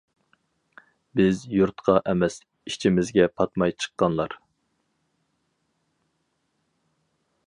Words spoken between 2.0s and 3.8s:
ئەمەس، ئىچىمىزگە پاتماي